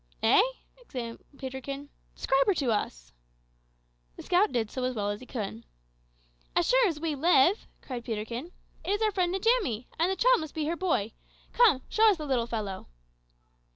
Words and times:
"Eh?" 0.23 0.41
exclaimed 0.79 1.23
Peterkin. 1.37 1.87
"Describe 2.15 2.47
her 2.47 2.55
to 2.55 2.71
us." 2.71 3.11
The 4.15 4.23
scout 4.23 4.51
did 4.51 4.71
so 4.71 4.83
as 4.83 4.95
well 4.95 5.11
as 5.11 5.19
he 5.19 5.27
could. 5.27 5.63
"As 6.55 6.67
sure 6.67 6.87
as 6.87 6.99
we 6.99 7.13
live," 7.13 7.67
cried 7.83 8.03
Peterkin, 8.03 8.51
"it 8.83 8.89
is 8.89 9.01
our 9.03 9.11
friend 9.11 9.31
Njamie, 9.35 9.85
and 9.99 10.09
the 10.09 10.15
child 10.15 10.39
must 10.39 10.55
be 10.55 10.65
her 10.65 10.75
boy! 10.75 11.13
Come, 11.53 11.83
show 11.87 12.09
us 12.09 12.17
the 12.17 12.25
little 12.25 12.47
fellow." 12.47 12.87